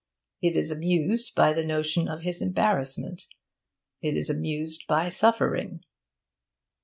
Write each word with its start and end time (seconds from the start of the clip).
It 0.41 0.57
is 0.57 0.71
amused 0.71 1.35
by 1.35 1.53
the 1.53 1.63
notion 1.63 2.07
of 2.07 2.21
his 2.23 2.41
embarrassment. 2.41 3.27
It 4.01 4.17
is 4.17 4.31
amused 4.31 4.87
by 4.87 5.09
suffering. 5.09 5.81